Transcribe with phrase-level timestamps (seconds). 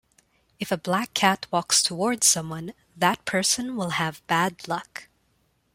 [0.59, 5.07] If a black cat walks towards someone, that person will have bad luck.